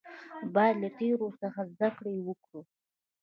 باید 0.55 0.75
له 0.83 0.89
تیرو 0.97 1.27
څخه 1.41 1.61
زده 1.71 1.89
کړه 1.97 2.11
وکړو 2.27 2.61